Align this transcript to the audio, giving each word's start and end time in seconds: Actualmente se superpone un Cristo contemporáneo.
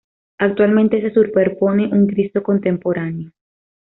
Actualmente 0.39 0.99
se 0.99 1.13
superpone 1.13 1.89
un 1.93 2.07
Cristo 2.07 2.41
contemporáneo. 2.41 3.29